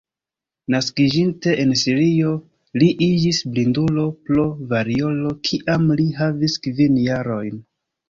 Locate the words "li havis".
6.03-6.61